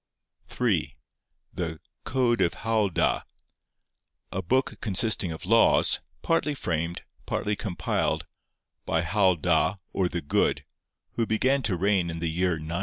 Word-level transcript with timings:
3. 0.47 0.95
The 1.53 1.79
'Code 2.05 2.41
of 2.41 2.55
Howel 2.55 2.89
Da;' 2.89 3.21
a 4.31 4.41
book 4.41 4.79
consisting 4.81 5.31
of 5.31 5.45
laws, 5.45 5.99
partly 6.23 6.55
framed, 6.55 7.03
partly 7.27 7.55
compiled, 7.55 8.25
by 8.87 9.03
Howel 9.03 9.35
Da, 9.35 9.75
or 9.93 10.09
the 10.09 10.21
Good, 10.21 10.65
who 11.11 11.27
began 11.27 11.61
to 11.61 11.77
reign 11.77 12.09
in 12.09 12.17
the 12.19 12.31
year 12.31 12.57
940. 12.57 12.79